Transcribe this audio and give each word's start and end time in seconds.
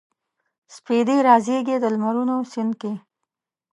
سپیدې 0.75 1.17
رازیږي 1.27 1.75
د 1.79 1.85
لمرونو 1.93 2.35
سیند 2.51 2.73
کې 2.81 2.93